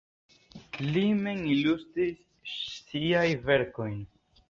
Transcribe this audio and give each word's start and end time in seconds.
Li 0.95 1.03
mem 1.19 1.45
ilustris 1.57 2.17
siajn 2.89 3.49
verkojn. 3.53 3.99